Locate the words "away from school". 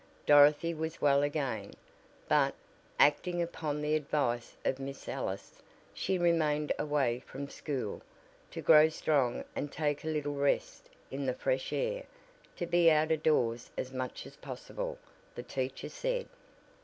6.79-8.01